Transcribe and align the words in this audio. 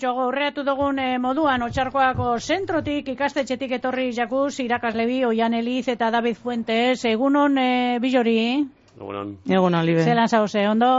joago 0.00 0.28
aurreatu 0.28 0.64
dugun 0.66 0.98
eh, 0.98 1.18
moduan, 1.18 1.62
otxarkoako 1.66 2.38
zentrotik, 2.38 3.08
ikastetxetik 3.14 3.76
etorri 3.78 4.10
jakuz, 4.12 4.58
irakaslebi, 4.60 5.24
Oian 5.24 5.54
Eliz 5.54 5.88
eta 5.88 6.10
David 6.10 6.36
Fuentes, 6.36 7.04
egunon 7.04 7.58
eh, 7.58 7.98
bilori? 8.00 8.38
Egunon. 8.96 9.36
Egunon, 9.48 9.86
libe. 9.86 10.04
Zelan 10.04 10.28
zauze, 10.28 10.66
ondo? 10.68 10.90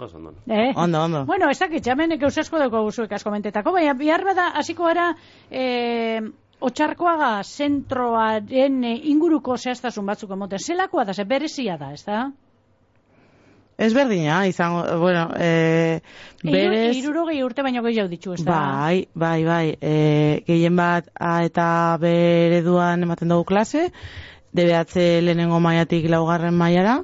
Oso 0.00 0.16
ondo. 0.16 0.32
Eh? 0.48 0.72
Ondo, 0.76 1.02
ondo. 1.04 1.24
Bueno, 1.28 1.50
ez 1.50 1.58
dakit, 1.60 1.84
jamenek 1.84 2.22
eusasko 2.24 2.58
dugu 2.62 2.80
guzuek 2.86 3.12
asko 3.12 3.30
mentetako, 3.34 3.74
baina 3.76 3.92
bihar 3.94 4.24
bada, 4.24 4.48
hasiko 4.56 4.86
gara, 4.88 5.10
eh, 5.50 6.20
otxarkoaga 6.60 7.42
zentroaren 7.44 8.84
inguruko 8.84 9.56
zehaztasun 9.56 10.06
batzuk 10.06 10.32
emoten. 10.36 10.58
Zelakoa 10.58 11.04
da, 11.04 11.14
ze 11.14 11.24
berezia 11.24 11.76
da, 11.76 11.92
ez 11.92 12.04
da? 12.04 12.30
Ez 13.80 13.94
berdina, 13.96 14.46
izango, 14.46 14.82
bueno, 15.00 15.30
e, 15.40 16.02
berez... 16.44 16.92
Irurogei 16.98 17.38
urte 17.40 17.62
baino 17.64 17.80
gehiago 17.86 18.10
ditu, 18.12 18.34
ez 18.36 18.42
da? 18.44 18.52
Bai, 18.52 19.06
bai, 19.14 19.38
bai. 19.46 19.66
E, 19.80 19.94
gehien 20.44 20.76
bat 20.76 21.08
A 21.16 21.38
eta 21.46 21.96
B 22.02 22.10
ereduan 22.50 23.08
ematen 23.08 23.32
dugu 23.32 23.46
klase, 23.48 23.86
DBH 24.52 25.24
lehenengo 25.24 25.62
maiatik 25.64 26.10
laugarren 26.12 26.60
mailara, 26.60 26.98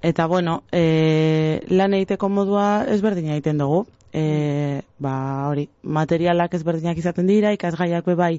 eta 0.00 0.24
bueno, 0.24 0.62
e, 0.72 1.60
lan 1.68 1.92
egiteko 2.00 2.32
modua 2.32 2.86
ezberdina 2.96 3.36
egiten 3.36 3.60
dugu. 3.60 3.84
E, 4.16 4.80
ba, 4.96 5.14
hori, 5.50 5.68
materialak 5.82 6.56
ezberdinak 6.56 7.04
izaten 7.04 7.28
dira, 7.28 7.52
ikasgaiak 7.52 8.08
bai 8.16 8.38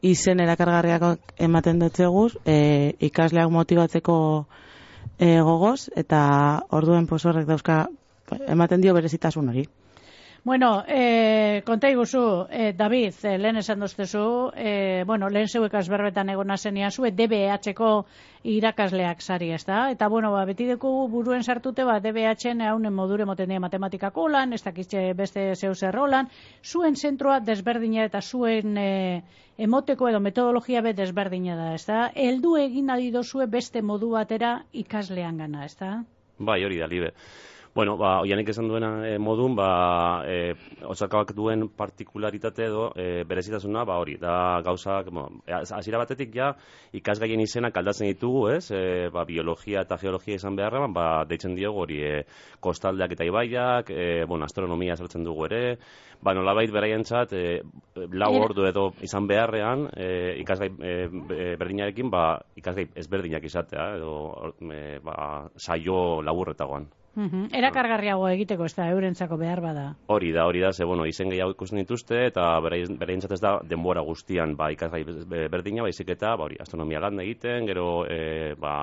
izen 0.00 0.40
erakargarriak 0.40 1.36
ematen 1.36 1.84
dutzeguz, 1.84 2.30
e, 2.48 2.94
ikasleak 3.10 3.52
motibatzeko 3.52 4.16
e, 5.18 5.40
gogoz, 5.40 5.88
eta 5.96 6.20
orduen 6.76 7.06
posorrek 7.06 7.46
dauzka 7.48 7.86
ematen 8.48 8.82
dio 8.82 8.94
berezitasun 8.94 9.48
hori. 9.52 9.66
Bueno, 10.46 10.84
eh, 10.86 11.60
konta 11.66 11.88
iguzu, 11.90 12.46
eh, 12.50 12.72
David, 12.72 13.14
eh, 13.24 13.36
lehen 13.36 13.56
esan 13.56 13.80
doztezu, 13.80 14.52
eh, 14.54 15.02
bueno, 15.04 15.28
lehen 15.28 15.48
zeuek 15.48 15.72
azberbetan 15.74 16.28
egona 16.30 16.56
zenia 16.56 16.90
zu, 16.92 17.02
DBH-ko 17.02 17.88
irakasleak 18.44 19.24
sari, 19.26 19.48
ez 19.50 19.64
da? 19.66 19.90
Eta, 19.90 20.06
bueno, 20.06 20.30
ba, 20.30 20.44
beti 20.46 20.68
deku 20.68 21.08
buruen 21.10 21.42
sartute, 21.42 21.82
ba, 21.82 21.96
DBH-en 21.98 22.62
haunen 22.62 22.94
modure 22.94 23.26
moten 23.26 23.50
dira 23.50 23.64
matematikako 23.64 24.28
lan, 24.28 24.52
ez 24.52 24.62
dakitxe 24.62 25.02
beste 25.18 25.48
zeu 25.56 25.74
zerrolan, 25.74 26.30
zuen 26.62 26.94
zentroa 26.94 27.40
desberdina 27.40 28.06
eta 28.06 28.22
zuen 28.22 28.78
eh, 28.78 29.24
emoteko 29.58 30.12
edo 30.12 30.20
metodologia 30.20 30.80
be 30.80 30.94
desberdina 30.94 31.58
da, 31.58 31.72
ez 31.74 31.82
da? 31.90 32.06
Eldu 32.14 32.54
egin 32.62 32.94
adido 32.94 33.24
zue 33.24 33.50
beste 33.50 33.82
modu 33.82 34.14
batera 34.14 34.60
ikaslean 34.70 35.42
gana, 35.42 35.66
ez 35.66 35.74
da? 35.82 35.92
Bai, 36.38 36.62
hori 36.62 36.78
da, 36.78 36.86
libe. 36.86 37.12
Bueno, 37.76 37.98
ba, 38.00 38.22
oianik 38.24 38.48
esan 38.48 38.70
duena 38.70 38.88
e, 39.04 39.18
modun, 39.20 39.52
ba, 39.52 40.22
e, 40.24 40.54
osakabak 40.88 41.34
duen 41.36 41.66
partikularitate 41.76 42.64
edo 42.70 42.86
e, 42.96 43.20
berezitasuna, 43.28 43.82
ba, 43.84 43.98
hori, 44.00 44.14
da 44.16 44.62
gauzak, 44.64 45.10
bueno, 45.12 45.42
hasiera 45.52 46.00
batetik 46.00 46.32
ja, 46.32 46.54
ikasgaien 46.96 47.44
izenak 47.44 47.76
aldatzen 47.76 48.08
ditugu, 48.08 48.46
ez, 48.54 48.70
e, 48.72 49.10
ba, 49.12 49.26
biologia 49.28 49.84
eta 49.84 50.00
geologia 50.00 50.40
izan 50.40 50.56
beharra, 50.56 50.86
ba, 50.88 51.06
deitzen 51.28 51.52
diogu 51.60 51.84
hori, 51.84 52.00
e, 52.00 52.24
kostaldeak 52.64 53.12
eta 53.12 53.28
ibaiak, 53.28 53.92
e, 53.92 54.24
bueno, 54.24 54.48
astronomia 54.48 54.96
sartzen 54.96 55.28
dugu 55.28 55.44
ere, 55.52 55.62
ba, 56.24 56.32
nolabait 56.32 56.72
beraientzat, 56.72 57.36
e, 57.36 57.60
lau 58.08 58.34
ordu 58.40 58.70
edo 58.72 58.90
izan 59.04 59.28
beharrean, 59.28 59.90
e, 59.92 60.12
ikasgai 60.40 60.72
e, 60.80 61.00
berdinarekin, 61.60 62.08
ba, 62.08 62.28
ikasgai 62.56 62.88
ezberdinak 63.04 63.44
izatea, 63.44 63.90
edo, 64.00 64.54
e, 64.64 64.86
ba, 65.04 65.18
saio 65.60 66.22
laburretagoan. 66.24 66.88
Uhum. 67.16 67.46
Erakargarriago 67.56 68.26
egiteko 68.28 68.66
ez 68.68 68.74
da, 68.76 68.90
eurentzako 68.92 69.38
behar 69.40 69.62
bada. 69.64 69.84
Hori 70.12 70.34
da, 70.36 70.44
hori 70.44 70.60
da, 70.60 70.72
ze, 70.76 70.84
bueno, 70.84 71.06
izen 71.08 71.30
gehiago 71.32 71.54
ikusten 71.54 71.80
dituzte, 71.80 72.18
eta 72.28 72.44
bereintzat 72.60 73.32
ez 73.32 73.40
da 73.40 73.54
denbora 73.64 74.02
guztian, 74.04 74.52
ba, 74.58 74.68
ikasgai 74.74 75.00
berdina, 75.52 75.86
baizik 75.86 76.12
eta, 76.12 76.34
ba, 76.36 76.44
hori, 76.50 76.60
astronomia 76.60 77.00
lan 77.00 77.22
egiten, 77.24 77.64
gero, 77.70 77.86
e, 78.04 78.52
ba, 78.60 78.74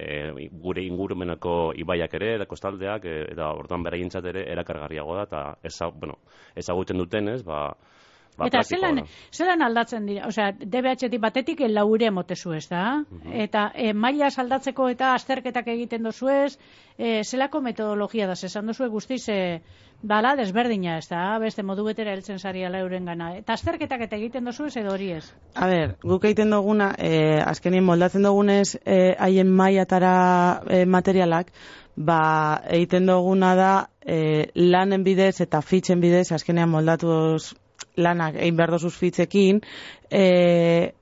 e, 0.00 0.48
gure 0.64 0.86
ingurumenako 0.88 1.74
ibaiak 1.84 2.16
ere, 2.16 2.34
eta 2.38 2.48
kostaldeak, 2.48 3.04
e, 3.04 3.18
eta 3.34 3.50
orduan 3.52 3.84
bereintzat 3.84 4.32
ere 4.32 4.46
erakargarriago 4.54 5.18
da, 5.20 5.28
eta 5.28 5.44
eza, 5.62 5.90
bueno, 5.92 6.22
ezagutzen 6.56 7.04
dutenez, 7.04 7.42
ba, 7.44 7.66
Ba, 8.36 8.48
eta 8.50 8.64
zelan, 8.66 9.04
zelan 9.30 9.62
aldatzen 9.62 10.08
dira, 10.08 10.26
osea, 10.26 10.48
DBH-tik 10.58 11.20
batetik 11.22 11.60
laure 11.70 12.10
motezu 12.10 12.56
ez 12.56 12.66
da? 12.66 13.04
Mhm. 13.04 13.32
Eta 13.46 13.68
e, 13.74 13.92
maila 13.94 14.30
aldatzeko 14.42 14.88
eta 14.90 15.12
azterketak 15.14 15.70
egiten 15.70 16.02
dozu 16.02 16.28
ez, 16.32 16.58
e, 16.98 17.22
zelako 17.22 17.60
metodologia 17.62 18.26
da, 18.26 18.34
esan 18.34 18.66
dozu 18.66 18.90
guztiz, 18.90 19.22
e, 19.28 19.60
bala 20.02 20.34
desberdina 20.36 20.98
ez 20.98 21.06
da, 21.08 21.38
beste 21.38 21.62
modu 21.62 21.84
betera 21.86 22.12
heltzen 22.12 22.38
sari 22.38 22.64
euren 22.64 23.04
gana. 23.04 23.36
Eta 23.38 23.54
azterketak 23.54 24.02
eta 24.08 24.16
egiten 24.16 24.44
dozu 24.44 24.66
ez 24.66 24.76
edo 24.76 24.92
hori 24.92 25.12
ez? 25.12 25.24
A 25.54 25.68
ber, 25.70 25.96
guk 26.02 26.24
egiten 26.24 26.50
duguna, 26.50 26.92
e, 26.98 27.40
azkenien 27.40 27.84
moldatzen 27.84 28.22
dugunez, 28.22 28.76
e, 28.84 29.14
haien 29.18 29.48
maiatara 29.48 30.62
e, 30.68 30.84
materialak, 30.84 31.52
ba, 31.96 32.60
egiten 32.68 33.06
duguna 33.06 33.54
da, 33.54 33.74
e, 34.02 34.50
lanen 34.54 35.04
bidez 35.04 35.40
eta 35.40 35.62
fitxen 35.62 36.00
bidez, 36.00 36.32
azkenean 36.32 36.68
moldatuz 36.68 37.54
lanak 37.96 38.36
egin 38.36 38.56
behar 38.56 38.74
dozuz 38.76 38.94
fitzekin, 38.96 39.60
e, 40.10 40.92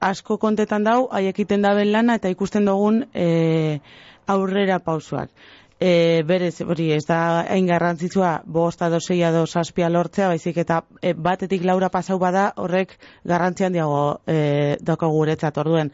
asko 0.00 0.38
kontetan 0.38 0.84
dau, 0.86 1.08
haiek 1.10 1.36
egiten 1.36 1.62
daben 1.62 1.92
lana 1.92 2.18
eta 2.18 2.30
ikusten 2.30 2.68
dugun 2.68 3.04
e, 3.14 3.80
aurrera 4.26 4.78
pausuak. 4.84 5.30
E, 5.78 6.22
berez, 6.26 6.56
hori, 6.66 6.88
ez 6.90 7.04
da 7.06 7.44
hain 7.46 7.66
garrantzitsua 7.70 8.40
bosta 8.44 8.88
dozeia 8.90 9.30
do 9.30 9.44
saspia 9.46 9.90
lortzea, 9.90 10.26
baizik 10.32 10.56
eta 10.64 10.80
e, 11.02 11.12
batetik 11.14 11.62
laura 11.64 11.88
pasau 11.88 12.18
bada 12.18 12.48
horrek 12.56 12.96
garrantzian 13.24 13.72
diago 13.72 14.18
e, 14.26 14.76
doko 14.82 15.10
guretzat 15.14 15.58
orduen. 15.62 15.92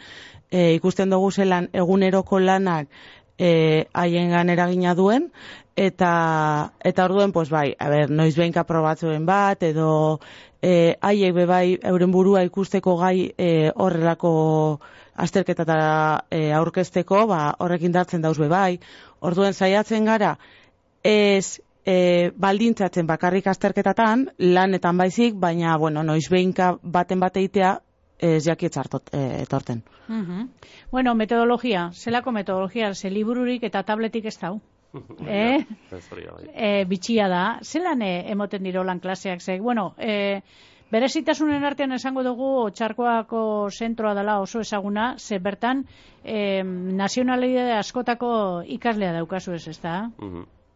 E, 0.50 0.72
ikusten 0.78 1.12
dugu 1.12 1.30
zelan 1.30 1.68
eguneroko 1.72 2.40
lanak 2.40 2.88
e, 3.38 3.86
haien 3.92 4.50
eragina 4.50 4.94
duen, 4.94 5.30
eta 5.76 6.72
eta 6.84 7.04
orduen 7.04 7.32
pues 7.32 7.50
bai, 7.50 7.74
a 7.78 7.88
ber, 7.88 8.10
noiz 8.10 8.34
probatzuen 8.66 9.26
bat 9.26 9.62
edo 9.62 10.20
eh 10.62 10.96
haiek 11.00 11.34
be 11.34 11.46
bai 11.46 11.78
euren 11.82 12.10
burua 12.10 12.42
ikusteko 12.44 12.96
gai 12.96 13.32
e, 13.36 13.70
horrelako 13.74 14.80
azterketatara 15.14 16.24
e, 16.30 16.52
aurkezteko, 16.52 17.26
ba 17.26 17.54
horrekin 17.58 17.92
dartzen 17.92 18.22
dauz 18.22 18.38
be 18.38 18.48
bai. 18.48 18.78
Orduen 19.20 19.52
saiatzen 19.52 20.04
gara 20.04 20.38
ez 21.02 21.60
e, 21.84 22.30
baldintzatzen 22.36 23.06
bakarrik 23.06 23.46
azterketatan, 23.46 24.30
lanetan 24.38 24.96
baizik, 24.96 25.34
baina 25.34 25.76
bueno, 25.76 26.02
noiz 26.02 26.28
behinka 26.30 26.78
baten 26.82 27.20
bateitea 27.20 27.78
ez 28.18 28.44
jaki 28.46 28.66
etzartot 28.66 29.10
e, 29.12 29.42
etorten. 29.42 29.82
Uh 30.08 30.46
Bueno, 30.90 31.14
metodologia, 31.14 31.90
zelako 31.92 32.32
metodologia, 32.32 32.94
ze 32.94 33.10
libururik 33.10 33.62
eta 33.62 33.82
tabletik 33.82 34.24
ez 34.24 34.38
dau? 34.38 34.60
eh? 35.26 35.64
e, 36.54 36.84
bitxia 36.84 37.28
da. 37.28 37.58
Zelan 37.62 38.02
e, 38.02 38.30
emoten 38.30 38.62
diro 38.62 38.84
lan 38.84 39.00
klaseak 39.00 39.40
ze? 39.40 39.58
Bueno, 39.60 39.94
e, 39.98 40.42
berezitasunen 40.90 41.64
artean 41.64 41.92
esango 41.92 42.22
dugu 42.22 42.70
txarkoako 42.70 43.70
zentroa 43.70 44.14
dela 44.14 44.38
oso 44.40 44.60
ezaguna, 44.60 45.14
ze 45.18 45.38
bertan 45.38 45.84
e, 46.22 46.62
nazionalidade 46.62 47.72
askotako 47.78 48.62
ikaslea 48.66 49.12
daukazu 49.12 49.54
ez, 49.54 49.66
ez 49.68 49.80
da? 49.80 50.10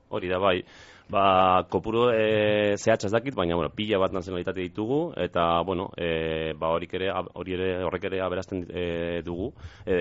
Hori 0.08 0.28
da, 0.28 0.38
bai. 0.38 0.62
Ba, 1.08 1.64
kopuru 1.72 2.10
e, 2.12 2.76
zehatz 2.76 3.08
dakit, 3.08 3.32
baina 3.34 3.56
bueno, 3.56 3.70
pila 3.72 3.96
bat 4.02 4.12
nazionalitate 4.12 4.60
ditugu 4.60 5.14
eta 5.16 5.62
bueno, 5.64 5.86
e, 5.96 6.52
ba 6.52 6.68
horik 6.74 6.92
ere 6.98 7.08
hori 7.32 7.54
ere 7.56 7.68
horrek 7.86 8.04
ere 8.10 8.20
aberazten 8.20 8.66
e, 8.68 9.22
dugu, 9.24 9.48
e, 9.86 9.96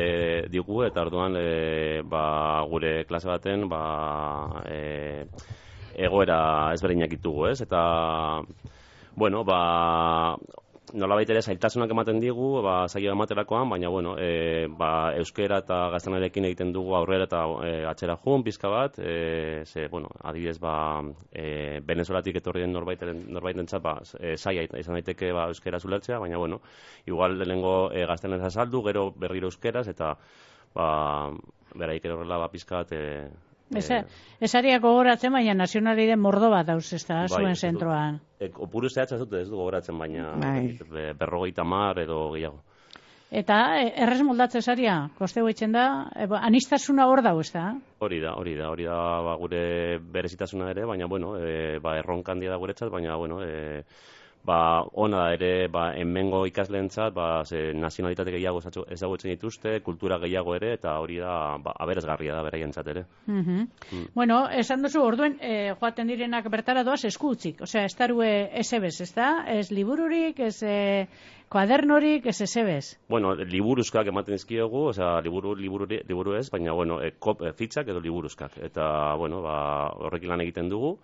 digu 0.52 0.82
eta 0.84 1.06
orduan 1.08 1.40
e, 1.40 2.02
ba, 2.04 2.26
gure 2.68 3.06
klase 3.08 3.32
baten 3.32 3.70
ba, 3.72 3.82
e, 4.68 5.24
egoera 5.96 6.42
ezberdinak 6.76 7.16
ditugu, 7.16 7.48
ez? 7.54 7.62
Eta 7.64 8.44
bueno, 9.16 9.46
ba 9.48 10.36
nolabait 10.94 11.30
ere 11.30 11.42
zailtasunak 11.42 11.92
ematen 11.92 12.20
digu, 12.22 12.62
ba, 12.64 12.76
zaila 12.88 13.12
ematerakoan, 13.12 13.70
baina, 13.70 13.90
bueno, 13.92 14.16
e, 14.20 14.68
ba, 14.70 15.12
euskera 15.20 15.60
eta 15.64 15.80
gaztanarekin 15.92 16.48
egiten 16.48 16.72
dugu 16.76 16.96
aurrera 16.96 17.28
eta 17.28 17.42
e, 17.66 17.72
atxera 17.90 18.16
jun, 18.24 18.44
pizka 18.46 18.72
bat, 18.72 19.00
e, 19.00 19.64
ze, 19.66 19.88
bueno, 19.92 20.12
adibidez, 20.24 20.58
ba, 20.64 20.76
e, 21.32 21.80
venezuelatik 21.86 22.40
etorri 22.40 22.64
den 22.64 22.74
norbait, 22.76 23.04
norbait 23.28 23.60
entzat, 23.60 23.84
ba, 23.84 23.98
e, 24.20 24.38
zaila 24.38 24.68
izan 24.80 25.00
daiteke 25.00 25.34
ba, 25.36 25.48
euskera 25.52 25.80
zulertzea, 25.80 26.20
baina, 26.24 26.38
bueno, 26.38 26.62
igual 27.06 27.38
lehenengo 27.40 27.92
e, 27.92 28.06
gaztenez 28.08 28.42
azaldu, 28.48 28.84
gero 28.88 29.10
berriro 29.12 29.52
euskeraz, 29.52 29.88
eta, 29.92 30.14
ba, 30.76 30.88
beraik 31.76 32.08
horrela, 32.08 32.40
ba, 32.46 32.52
pizka 32.54 32.84
bat, 32.84 32.96
e, 32.96 33.47
Esa, 33.76 34.04
esariak 34.40 34.82
gogoratzen, 34.82 35.34
baina 35.34 35.54
nazionalide 35.58 36.16
mordo 36.16 36.50
bat 36.54 36.68
dauz, 36.70 36.86
ez 36.94 37.04
da, 37.06 37.26
bai, 37.26 37.42
zuen 37.42 37.56
zentroan. 37.56 38.22
E, 38.40 38.50
opuru 38.64 38.90
zehatza 38.90 39.18
zute 39.18 39.42
ez 39.42 39.50
du 39.50 39.58
gogoratzen, 39.58 39.98
baina 40.00 40.32
bai. 40.40 40.78
berrogeita 41.20 41.66
mar 41.68 42.00
edo 42.00 42.32
gehiago. 42.32 42.62
Eta 43.28 43.58
e, 43.82 43.88
errez 44.06 44.22
moldatze 44.24 44.62
zaria, 44.62 45.10
koste 45.18 45.44
guitzen 45.44 45.76
da, 45.76 45.88
e, 46.16 46.30
anistasuna 46.40 47.10
hor 47.12 47.22
dago, 47.26 47.44
ez 47.44 47.52
da? 47.52 47.74
Hori 48.00 48.22
da, 48.24 48.38
hori 48.40 48.56
da, 48.56 48.70
hori 48.72 48.88
da 48.88 49.00
ba, 49.26 49.36
gure 49.42 49.64
berezitasuna 50.00 50.70
ere, 50.72 50.86
baina, 50.88 51.10
bueno, 51.12 51.36
e, 51.36 51.80
ba, 51.84 51.98
erronka 52.00 52.32
handia 52.32 52.54
da 52.54 52.62
guretzat, 52.62 52.92
baina, 52.94 53.18
bueno, 53.20 53.42
e, 53.44 53.84
ba, 54.48 54.84
ona 54.96 55.26
ere, 55.36 55.68
ba, 55.72 55.90
enmengo 56.00 56.46
ikasleentzat, 56.48 57.14
ba, 57.16 57.44
ze 57.46 57.74
nazionalitate 57.76 58.32
gehiago 58.38 58.62
ezagutzen 58.96 59.34
dituzte, 59.34 59.80
kultura 59.84 60.20
gehiago 60.24 60.56
ere, 60.56 60.72
eta 60.78 60.96
hori 61.04 61.20
da, 61.20 61.58
ba, 61.64 61.74
aberasgarria 61.84 62.38
da 62.38 62.46
beraientzat 62.46 62.88
ere. 62.94 63.04
Mhm. 63.28 64.06
Bueno, 64.16 64.46
esan 64.64 64.86
duzu, 64.86 65.04
orduen, 65.04 65.38
e, 65.42 65.74
joaten 65.80 66.08
direnak 66.14 66.48
bertara 66.54 66.86
doaz 66.88 67.04
eskutzik. 67.12 67.62
Osea, 67.68 67.84
ez 67.90 67.96
darue 68.00 68.32
esebez, 68.64 68.96
ez 69.04 69.12
da? 69.18 69.32
Ez 69.52 69.68
libururik, 69.72 70.40
ez 70.40 70.56
e, 70.64 70.78
kuadernorik, 71.52 72.32
ez 72.32 72.40
esebez. 72.48 72.96
Bueno, 73.12 73.36
liburuzkak 73.36 74.08
ematen 74.14 74.40
dizkiegu, 74.40 74.88
osea, 74.94 75.18
liburu, 75.28 75.56
liburu, 75.60 75.92
liburu 76.08 76.40
ez, 76.40 76.48
baina, 76.54 76.72
bueno, 76.72 77.02
e, 77.04 77.18
kop, 77.20 77.44
e, 77.44 77.52
fitzak 77.52 77.92
edo 77.92 78.00
liburuzkak. 78.00 78.60
Eta, 78.72 78.90
bueno, 79.20 79.44
ba, 79.44 79.58
horrekin 80.08 80.32
lan 80.32 80.48
egiten 80.48 80.72
dugu. 80.72 80.98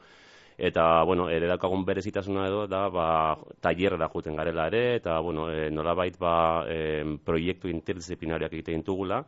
Eta, 0.57 1.03
bueno, 1.03 1.29
ere 1.29 1.47
daukagun 1.50 1.85
berezitasuna 1.85 2.47
edo 2.47 2.67
da, 2.67 2.88
ba, 2.94 3.07
tailerra 3.61 4.09
juten 4.13 4.35
garela 4.38 4.67
ere, 4.69 4.83
eta, 5.00 5.19
bueno, 5.19 5.50
e, 5.51 5.69
nolabait, 5.71 6.17
ba, 6.19 6.65
e, 6.69 7.17
proiektu 7.25 7.71
interdisciplinariak 7.71 8.53
egiten 8.53 8.83
ditugula, 8.83 9.23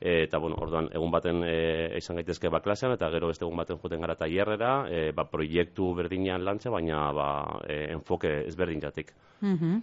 eta, 0.00 0.38
bueno, 0.38 0.58
orduan, 0.60 0.90
egun 0.92 1.10
baten 1.10 1.40
e, 1.48 1.56
izan 1.96 2.20
gaitezke 2.20 2.50
ba 2.52 2.60
klasean, 2.60 2.92
eta 2.92 3.08
gero 3.14 3.30
beste 3.32 3.46
egun 3.46 3.56
baten 3.56 3.80
juten 3.80 4.04
gara 4.04 4.18
tailerrera, 4.20 4.74
e, 4.90 5.10
ba, 5.16 5.24
proiektu 5.30 5.94
berdinean 5.96 6.44
lantza, 6.44 6.70
baina, 6.70 7.10
ba, 7.16 7.28
e, 7.64 7.86
enfoke 7.96 8.42
ezberdinatik. 8.46 9.12
Mhm. 9.40 9.82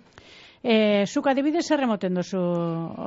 E, 0.64 1.06
zuk 1.08 1.28
adibidez 1.28 1.66
zer 1.68 1.82
emoten 1.84 2.16
duzu, 2.16 2.40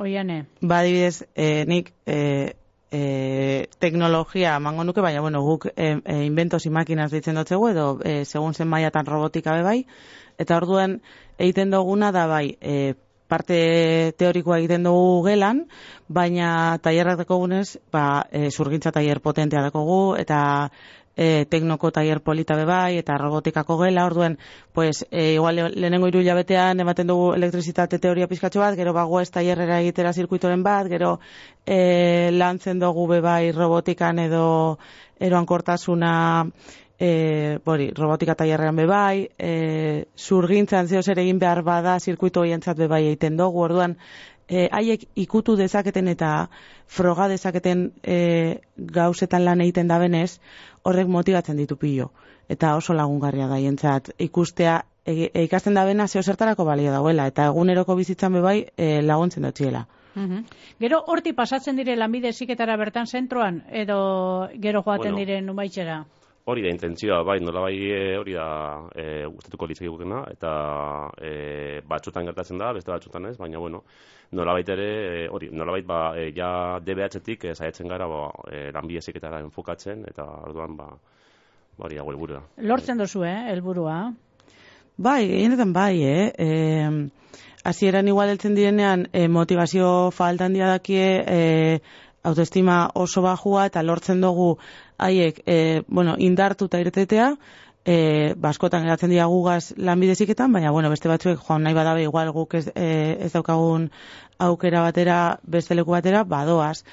oiane? 0.03 0.43
Ba, 0.61 0.83
adibidez, 0.83 1.23
e, 1.33 1.63
nik 1.65 1.93
e, 2.05 2.53
e, 2.91 3.69
teknologia 3.79 4.55
emango 4.57 4.83
nuke, 4.83 5.01
baina 5.01 5.21
bueno, 5.21 5.41
guk 5.41 5.67
e, 5.75 5.99
e, 6.03 6.23
inventos 6.25 6.65
y 6.65 6.69
máquinas 6.69 7.11
deitzen 7.11 7.35
dotzegu, 7.35 7.69
edo 7.69 7.99
e, 8.03 8.23
segun 8.25 8.53
zen 8.53 8.67
mailatan 8.67 9.05
robotika 9.05 9.55
be 9.55 9.63
bai, 9.63 9.79
eta 10.37 10.57
orduan 10.57 11.01
egiten 11.37 11.71
duguna 11.71 12.11
da 12.11 12.27
bai, 12.27 12.57
e, 12.61 12.95
parte 13.27 14.13
teorikoa 14.17 14.59
egiten 14.61 14.87
dugu 14.87 15.25
gelan, 15.27 15.65
baina 16.07 16.77
tailerrak 16.83 17.25
dekogunez, 17.25 17.77
ba, 17.91 18.25
e, 18.31 18.49
zurgintza 18.51 18.93
tailer 18.95 19.19
potentea 19.19 19.65
dekogu, 19.65 20.15
eta 20.15 20.39
e, 21.17 21.45
teknoko 21.49 21.89
tailer 21.91 22.21
polita 22.21 22.55
be 22.55 22.63
bai, 22.69 22.97
eta 23.01 23.17
robotikako 23.17 23.79
gela, 23.81 24.05
orduen, 24.05 24.37
pues, 24.71 25.03
e, 25.09 25.33
igual 25.33 25.55
le- 25.55 25.69
lehenengo 25.73 26.07
hiru 26.07 26.21
hilabetean 26.21 26.79
ematen 26.79 27.07
dugu 27.09 27.33
elektrizitate 27.33 27.99
teoria 27.99 28.29
pizkatxo 28.29 28.61
bat, 28.61 28.77
gero 28.77 28.93
bagoa 28.93 29.23
ez 29.25 29.31
tailerrera 29.33 29.81
egitera 29.81 30.13
zirkuitoren 30.13 30.63
bat, 30.63 30.87
gero 30.87 31.17
e, 31.65 32.29
lantzen 32.31 32.79
dugu 32.79 33.07
be 33.07 33.19
bai 33.21 33.51
robotikan 33.51 34.19
edo 34.19 34.77
eroankortasuna 35.19 36.13
e, 36.99 37.57
bori, 37.65 37.91
robotika 37.97 38.35
tailerrean 38.35 38.75
be 38.75 38.85
bai, 38.85 39.27
e, 39.37 40.05
zurgintzan 40.17 40.87
zeo 40.87 41.01
zer 41.01 41.19
egin 41.25 41.39
behar 41.39 41.63
bada 41.63 41.99
zirkuito 41.99 42.41
hoientzat 42.45 42.77
be 42.77 42.87
bai 42.87 43.03
egiten 43.07 43.37
dugu, 43.37 43.65
orduan 43.65 43.97
e, 44.47 44.67
haiek 44.71 45.03
ikutu 45.15 45.55
dezaketen 45.59 46.07
eta 46.07 46.49
froga 46.87 47.27
dezaketen 47.27 47.91
e, 48.03 48.59
gauzetan 48.77 49.45
lan 49.45 49.61
egiten 49.61 49.87
da 49.87 49.99
benez, 49.99 50.39
horrek 50.83 51.07
motibatzen 51.07 51.57
ditu 51.57 51.77
pilo. 51.77 52.11
Eta 52.49 52.75
oso 52.79 52.93
lagungarria 52.95 53.47
da 53.47 53.59
hientzat 53.59 54.13
ikustea 54.23 54.81
e, 55.05 55.29
e, 55.33 55.43
ikasten 55.43 55.75
da 55.75 55.85
bena 55.85 56.07
zeo 56.07 56.23
zertarako 56.23 56.65
balio 56.65 56.91
dauela, 56.91 57.27
eta 57.27 57.47
eguneroko 57.51 57.95
bizitzan 57.95 58.33
be 58.33 58.41
bai 58.41 58.57
e, 58.77 59.01
laguntzen 59.01 59.43
dutziela. 59.43 59.85
Mhm. 60.17 60.45
Gero 60.81 61.03
horti 61.13 61.33
pasatzen 61.33 61.75
dire 61.77 61.95
lanbide 61.95 62.31
ziketara 62.33 62.77
bertan 62.77 63.05
zentroan, 63.05 63.63
edo 63.69 64.49
gero 64.57 64.81
joaten 64.81 65.11
Bueno. 65.13 65.17
diren 65.25 65.45
numaitxera? 65.45 66.05
Hori 66.47 66.61
da 66.63 66.69
intentzioa, 66.71 67.23
bai, 67.27 67.39
nolabai 67.43 67.75
e, 67.91 68.17
hori 68.17 68.33
da 68.33 68.47
e, 68.95 69.25
gustatuko 69.27 69.67
litzaigukena 69.67 70.23
eta 70.31 70.51
e, 71.19 71.81
batzutan 71.85 72.25
gertatzen 72.25 72.57
da, 72.57 72.71
beste 72.73 72.91
batzutan 72.91 73.25
ez, 73.27 73.35
baina 73.37 73.59
bueno, 73.59 73.83
nolabait 74.31 74.69
ere, 74.69 74.87
e, 74.87 75.27
hori, 75.31 75.49
nolabait 75.51 75.85
ba, 75.87 75.99
e, 76.17 76.31
ja 76.35 76.79
DBH-tik 76.83 77.45
e, 77.45 77.55
saiatzen 77.55 77.87
gara 77.87 78.07
ba, 78.11 78.27
e, 78.51 78.67
lanbide 78.75 79.01
heziketara 79.01 79.39
enfokatzen 79.45 80.03
eta 80.09 80.25
orduan 80.47 80.75
ba, 80.77 80.89
ba 81.77 81.85
hori 81.87 81.99
da 81.99 82.03
gure 82.03 82.17
helburua. 82.17 82.41
Lortzen 82.57 82.99
duzu, 82.99 83.23
eh, 83.23 83.51
helburua. 83.53 83.99
Bai, 84.97 85.27
gehienetan 85.29 85.71
bai, 85.73 86.03
eh? 86.03 86.31
E, 86.37 86.49
hasieran 87.63 88.07
igual 88.07 88.33
heltzen 88.33 88.55
direnean 88.55 89.07
e, 89.13 89.27
motivazio 89.27 90.11
falta 90.11 90.45
handia 90.45 90.67
dakie, 90.73 91.07
e, 91.21 91.79
autoestima 92.23 92.89
oso 92.95 93.21
bajua 93.21 93.67
eta 93.69 93.83
lortzen 93.83 94.21
dugu 94.21 94.57
haiek, 94.97 95.43
e, 95.45 95.83
bueno, 95.87 96.15
indartu 96.17 96.65
eta 96.67 96.81
irtetea, 96.83 97.29
e, 97.87 98.33
baskotan 98.35 98.83
geratzen 98.83 99.13
dira 99.13 99.25
gugaz 99.31 99.71
lanbideziketan, 99.79 100.51
baina 100.51 100.73
bueno, 100.75 100.91
beste 100.91 101.07
batzuek 101.07 101.39
joan 101.39 101.63
nahi 101.63 101.77
badabe 101.77 102.03
igual 102.03 102.33
guk 102.35 102.57
ez, 102.59 102.67
e, 102.75 103.15
ez 103.23 103.31
daukagun 103.33 103.89
aukera 104.43 104.83
batera, 104.83 105.39
beste 105.43 105.75
leku 105.75 105.95
batera, 105.95 106.25
badoaz. 106.27 106.83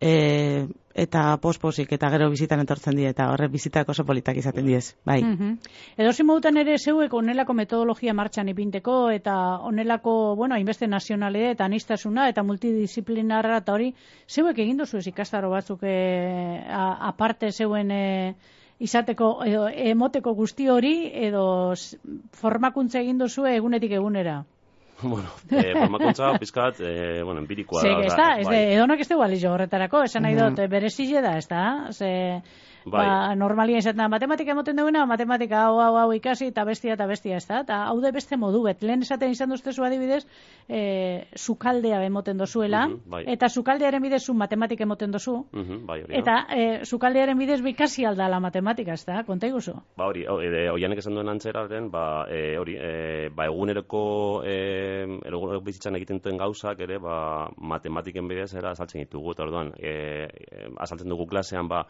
E, 0.00 0.66
eta 1.00 1.36
posposik 1.40 1.92
eta 1.92 2.08
gero 2.10 2.26
bizitan 2.32 2.62
etortzen 2.64 2.96
die 2.96 3.06
eta 3.12 3.28
horre 3.30 3.46
bizitak 3.52 3.88
oso 3.92 4.02
politak 4.04 4.36
izaten 4.40 4.66
diez, 4.66 4.96
bai. 5.06 5.20
Mhm. 5.22 5.58
Edo 5.96 6.10
modutan 6.24 6.56
ere 6.56 6.78
zeuek 6.78 7.12
onelako 7.14 7.54
metodologia 7.54 8.14
martxan 8.14 8.48
ipinteko 8.48 9.10
eta 9.10 9.34
onelako, 9.70 10.34
bueno, 10.36 10.56
hainbeste 10.56 10.88
nazionale 10.88 11.50
eta 11.52 11.64
anistasuna 11.64 12.28
eta 12.28 12.42
multidisciplinarra 12.42 13.58
eta 13.58 13.72
hori, 13.72 13.94
zeuek 14.26 14.58
egin 14.58 14.78
duzu 14.78 14.98
ikastaro 15.04 15.50
batzuk 15.50 15.84
e, 15.84 16.64
aparte 16.66 17.52
zeuen 17.52 17.90
e, 17.90 18.34
izateko 18.80 19.28
edo 19.46 19.66
emoteko 19.68 20.32
guzti 20.38 20.68
hori 20.72 20.94
edo 21.26 21.44
formakuntza 22.40 23.00
egin 23.02 23.18
duzu 23.20 23.46
egunetik 23.46 23.92
egunera. 23.98 24.40
bueno, 25.02 25.28
e, 25.48 25.72
formakuntza 25.78 26.32
pizkat, 26.40 26.80
e, 26.80 27.22
bueno, 27.24 27.40
empirikoa 27.40 27.80
Ze, 27.82 27.88
da. 27.88 28.00
ez 28.00 28.12
osea, 28.12 28.24
da, 28.24 28.40
ez 28.40 28.48
bai. 28.48 28.58
edonak 28.74 29.00
ez 29.00 29.08
du 29.08 29.18
balizio 29.20 29.52
horretarako, 29.52 30.02
esan 30.08 30.26
nahi 30.26 30.36
dut, 30.36 30.60
berezile 30.68 31.22
da, 31.24 31.36
ez 31.40 31.46
da? 31.48 31.62
Ze, 31.92 32.10
Bai. 32.84 33.06
ba, 33.06 33.34
normalia 33.36 33.78
izaten 33.78 33.98
da, 33.98 34.08
matematika 34.08 34.52
emoten 34.52 34.76
duguna, 34.76 35.04
matematika 35.06 35.66
hau, 35.66 35.80
hau, 35.80 35.96
hau 36.00 36.12
ikasi, 36.16 36.46
eta 36.46 36.64
bestia, 36.64 36.94
eta 36.94 37.06
bestia, 37.06 37.36
ez 37.36 37.46
da? 37.46 37.60
Eta 37.60 37.82
hau 37.90 38.00
de 38.00 38.12
beste 38.12 38.36
modu, 38.36 38.62
bet, 38.64 38.82
lehen 38.82 39.02
esaten 39.02 39.30
izan 39.30 39.50
duztezu 39.50 39.84
adibidez, 39.84 40.24
e, 40.68 41.26
sukaldea 41.36 42.02
emoten 42.06 42.38
dozuela, 42.38 42.86
Mhm, 42.88 43.00
bai. 43.10 43.24
eta 43.28 43.48
sukaldearen 43.48 44.02
bidez 44.02 44.22
zu 44.24 44.34
matematika 44.34 44.84
emoten 44.84 45.10
dozu, 45.12 45.46
Mhm, 45.52 45.86
bai, 45.86 46.02
hori 46.02 46.16
eta 46.16 46.46
e, 46.50 46.84
sukaldearen 46.84 47.38
bidez 47.38 47.60
bikasi 47.62 48.04
aldala 48.06 48.40
matematika, 48.40 48.92
ez 48.94 49.04
da? 49.04 49.24
Konta 49.24 49.46
iguzu. 49.46 49.74
Ba 49.96 50.06
hori, 50.06 50.26
oianek 50.26 50.98
esan 50.98 51.14
duen 51.14 51.28
antzeraren, 51.28 51.90
ba, 51.90 52.26
e, 52.30 52.56
hori, 52.58 52.76
e, 52.80 53.28
ba, 53.34 53.46
eguneroko, 53.46 54.42
e, 54.44 55.04
eguneroko 55.26 55.60
bizitzan 55.64 55.96
egiten 55.96 56.16
duten 56.18 56.38
gauzak 56.38 56.80
ere, 56.80 56.98
ba, 56.98 57.48
matematiken 57.58 58.26
bidez 58.28 58.54
era 58.54 58.70
azaltzen 58.70 59.02
ditugu, 59.02 59.32
eta 59.32 59.42
orduan, 59.44 59.72
e, 59.78 60.28
azaltzen 60.78 61.08
dugu 61.08 61.26
klasean, 61.26 61.68
ba, 61.68 61.86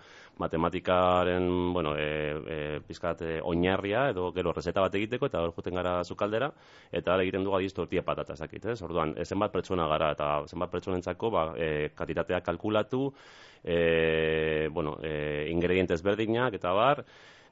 matematikaren, 0.81 1.73
bueno, 1.73 1.97
e, 1.97 2.41
e, 2.47 2.81
pizkat, 2.87 3.23
e, 3.23 3.41
oinarria, 3.43 4.11
edo 4.11 4.33
gero 4.33 4.53
rezeta 4.53 4.81
bat 4.81 4.95
egiteko, 4.95 5.27
eta 5.27 5.41
hor 5.43 5.53
juten 5.55 5.75
gara 5.75 6.03
zukaldera, 6.05 6.51
eta 6.93 7.15
hor 7.15 7.23
egiten 7.23 7.45
dugu 7.45 7.57
adiz 7.57 7.73
tortilla 7.75 8.03
patata, 8.03 8.35
ez 8.35 8.41
dakit, 8.41 8.65
ez? 8.65 8.83
Orduan, 8.83 9.15
zenbat 9.25 9.53
pertsona 9.53 9.87
gara, 9.89 10.13
eta 10.13 10.45
zenbat 10.49 10.71
pertsonentzako, 10.71 11.31
ba, 11.31 11.55
e, 11.57 11.91
kantitatea 11.95 12.41
kalkulatu, 12.41 13.13
e, 13.65 14.69
bueno, 14.73 14.99
e, 15.03 15.49
ingredientes 15.51 16.03
berdinak, 16.03 16.55
eta 16.55 16.73
bar, 16.73 17.05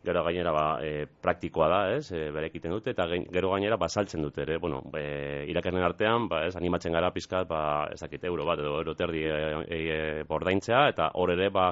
gero 0.04 0.22
gainera 0.24 0.52
ba, 0.54 0.64
e, 0.84 1.06
praktikoa 1.06 1.68
da, 1.68 1.78
ez, 1.96 2.10
e, 2.12 2.28
bere 2.34 2.48
egiten 2.48 2.72
dute, 2.72 2.92
eta 2.94 3.06
gero 3.08 3.50
gainera 3.52 3.76
basaltzen 3.80 4.22
dute 4.22 4.42
ere, 4.44 4.58
bueno, 4.62 4.80
e, 4.96 5.44
irakasleen 5.50 5.84
artean, 5.84 6.28
ba, 6.30 6.44
ez, 6.46 6.54
animatzen 6.56 6.94
gara 6.94 7.10
pizkat, 7.14 7.48
ba, 7.50 7.60
ez 7.92 7.98
dakit, 8.00 8.24
euro 8.30 8.46
bat, 8.46 8.62
edo 8.62 8.76
euro 8.78 8.94
terdi 8.98 9.24
e, 9.26 9.38
e, 9.66 9.80
e, 9.96 9.98
bordaintzea, 10.28 10.86
eta 10.94 11.10
hor 11.18 11.34
ere, 11.34 11.50
ba, 11.54 11.68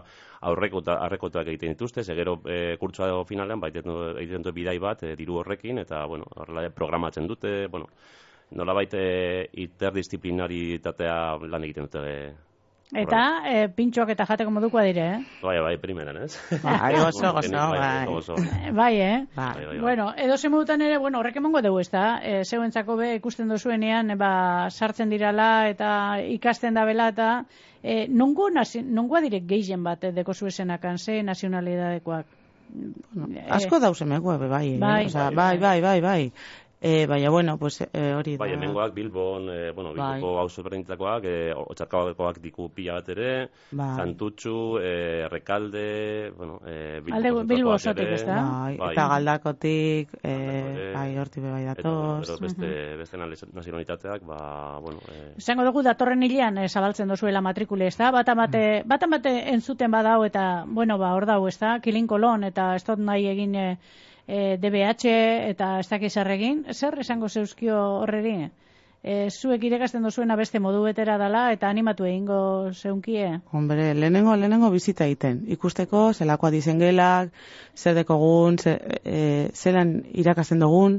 aurrekota, 0.50 0.98
aurrekotuak 1.06 1.48
egiten 1.54 1.76
dituzte, 1.76 2.04
ze 2.04 2.18
gero 2.18 2.40
e, 2.44 2.76
kurtsoa 2.80 3.08
edo 3.12 3.24
finalean, 3.24 3.62
ba, 3.62 3.70
egiten 3.70 3.92
du- 3.92 4.18
egiten 4.18 4.42
dute 4.42 4.56
bidai 4.58 4.78
bat, 4.82 5.06
e, 5.06 5.14
diru 5.16 5.40
horrekin, 5.40 5.78
eta, 5.86 6.04
bueno, 6.06 6.26
horrela 6.34 6.68
programatzen 6.74 7.26
dute, 7.30 7.56
bueno, 7.70 7.88
nolabait 8.50 8.92
e, 8.94 9.06
interdisciplinaritatea 9.64 11.16
lan 11.46 11.64
egiten 11.66 11.88
dute 11.88 12.02
e, 12.06 12.18
Eta 12.94 13.20
e, 13.50 13.54
pintxoak 13.74 14.12
eta 14.14 14.24
jateko 14.28 14.52
modukoa 14.54 14.84
dire, 14.86 15.06
eh? 15.16 15.38
Bai, 15.42 15.56
bai, 15.58 15.74
primeran, 15.82 16.20
ez? 16.22 16.36
Bai, 16.62 16.94
oso, 17.00 17.32
oso, 17.32 17.50
Bai, 17.50 17.78
bai. 17.80 18.06
oso, 18.06 18.34
oso. 18.34 18.44
Bai, 18.72 18.92
eh? 19.00 19.26
Bai. 19.34 19.54
Bai, 19.56 19.66
bai. 19.66 19.78
Bueno, 19.80 20.12
edo 20.16 20.36
modutan 20.50 20.82
ere, 20.82 20.98
bueno, 20.98 21.18
horrek 21.18 21.36
emango 21.36 21.62
dugu, 21.62 21.80
ez 21.80 21.90
da? 21.90 22.20
E, 22.22 22.44
zeuentzako 22.44 22.96
be 22.96 23.14
ikusten 23.16 23.48
dozuenean, 23.48 24.10
e, 24.10 24.16
ba, 24.16 24.70
sartzen 24.70 25.10
dirala 25.10 25.68
eta 25.68 26.20
ikasten 26.22 26.74
da 26.74 26.84
bela 26.84 27.08
eta 27.08 27.44
e, 27.82 28.06
nongo, 28.08 28.50
nazi, 28.50 28.82
nongoa 28.82 29.20
direk 29.24 29.48
gehien 29.50 29.82
bat 29.82 30.04
eh, 30.04 30.12
deko 30.14 30.34
zuesenakan, 30.34 30.98
ze 30.98 31.22
nazionalidadekoak? 31.22 32.26
Bueno, 33.14 33.42
asko 33.50 33.78
dauze 33.78 34.04
megu, 34.04 34.30
bai, 34.38 34.74
eh? 34.74 34.78
Bai. 34.78 35.06
Bai, 35.34 35.58
bai, 35.58 35.80
bai, 35.80 36.00
bai. 36.00 36.32
E, 36.78 37.06
baina, 37.06 37.30
bueno, 37.30 37.56
pues, 37.58 37.80
e, 37.80 38.14
hori 38.14 38.36
da. 38.36 38.44
Bai, 38.44 38.52
hemengoak 38.52 38.92
Bilbon, 38.94 39.48
e, 39.48 39.70
bueno, 39.72 39.94
Bai. 39.94 40.20
Bilboko 40.20 40.38
hau 40.42 40.48
berdinetakoak, 40.64 41.24
e, 41.24 41.52
otxarkabakoak 41.56 42.38
diku 42.44 42.68
pila 42.68 42.98
bat 42.98 43.08
ere, 43.14 43.48
Bai. 43.72 43.96
Kantutxu, 43.96 44.78
e, 44.78 45.26
Rekalde, 45.32 46.30
bueno, 46.36 46.60
e, 46.66 47.00
Alde- 47.00 47.30
Bilboko 47.32 47.44
Bilbo 47.46 47.70
osotik, 47.78 48.04
ere. 48.04 48.14
ezta? 48.14 48.34
Bai, 48.42 48.76
Bai. 48.76 48.92
eta 48.92 49.08
galdakotik, 49.08 50.14
e, 50.22 50.92
bai, 50.94 51.18
horti 51.18 51.40
bai 51.40 51.64
bueno, 51.64 52.20
datoz. 52.20 52.40
beste, 52.40 52.96
beste 52.96 53.16
nazionalitateak, 53.52 54.22
ba, 54.26 54.78
bueno, 54.80 55.00
e, 55.08 55.32
Esango 55.38 55.64
dugu 55.64 55.82
datorren 55.82 56.22
hilean 56.22 56.58
eh, 56.58 56.68
zabaltzen 56.68 57.08
dozuela 57.08 57.40
matrikule, 57.40 57.86
ez 57.86 57.96
da? 57.96 58.10
Bat 58.10 58.28
amate, 58.28 58.82
bat 58.84 59.02
amate 59.02 59.32
entzuten 59.54 59.90
badau 59.90 60.24
eta, 60.24 60.64
bueno, 60.66 60.98
ba, 60.98 61.14
hor 61.14 61.24
dau, 61.26 61.46
ez 61.48 61.58
da? 61.58 61.78
Kilin 61.80 62.06
kolon 62.06 62.44
eta 62.44 62.74
ez 62.76 62.84
dut 62.84 62.98
nahi 62.98 63.26
egin 63.32 63.54
eh, 63.54 63.78
eh, 64.26 64.56
DBH 64.60 65.16
eta 65.50 65.78
ez 65.80 65.88
dakiz 65.88 66.12
zer 66.12 66.30
egin. 66.34 66.64
Zer 66.72 66.98
esango 67.00 67.28
zeuzkio 67.28 67.80
horreri? 68.02 68.50
Eh, 69.06 69.28
zuek 69.30 69.62
irekasten 69.62 70.02
dozuena 70.02 70.34
beste 70.34 70.58
modu 70.58 70.80
betera 70.82 71.14
dala 71.20 71.44
eta 71.54 71.68
animatu 71.70 72.08
egingo 72.08 72.72
zeunkie. 72.72 73.28
Hombre, 73.54 73.92
lehenengo, 73.94 74.34
lehenengo 74.34 74.70
bizita 74.72 75.06
egiten. 75.06 75.44
Ikusteko, 75.54 76.08
zelakoa 76.12 76.50
dizengelak, 76.50 77.30
zer 77.76 77.94
dekogun, 78.00 78.58
ze, 78.58 78.74
e, 79.04 79.20
zelan 79.54 80.00
irakasten 80.10 80.58
dugun, 80.64 80.98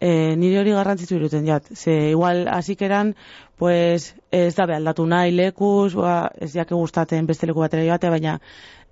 e, 0.00 0.36
nire 0.36 0.60
hori 0.60 0.74
garrantzitsu 0.76 1.16
iruten 1.16 1.48
jat. 1.48 1.72
Ze 1.72 2.10
igual 2.10 2.44
hasikeran 2.48 3.14
pues, 3.56 4.14
ez 4.30 4.54
da 4.56 4.68
aldatu 4.76 5.06
nahi 5.06 5.32
lekuz, 5.32 5.94
ba, 5.94 6.30
ez 6.36 6.52
jake 6.52 6.74
gustaten 6.74 7.26
beste 7.28 7.48
leku 7.48 7.64
batera 7.64 7.88
joate, 7.88 8.12
baina 8.12 8.36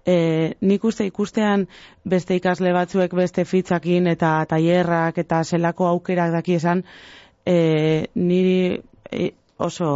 e, 0.06 0.54
nik 0.60 0.84
uste 0.84 1.06
ikustean 1.06 1.66
beste 2.04 2.36
ikasle 2.38 2.72
batzuek 2.72 3.14
beste 3.14 3.44
fitzakin 3.44 4.06
eta 4.06 4.44
tailerrak 4.48 5.18
eta 5.18 5.42
zelako 5.44 5.86
aukerak 5.86 6.32
daki 6.32 6.54
esan, 6.58 6.84
e, 7.46 8.06
niri 8.14 8.80
e, 9.10 9.32
oso 9.58 9.90